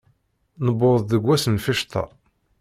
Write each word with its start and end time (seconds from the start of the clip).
Newweḍ-d 0.63 1.07
deg 1.13 1.23
ass 1.33 1.43
n 1.47 1.53
lficṭa. 1.59 2.03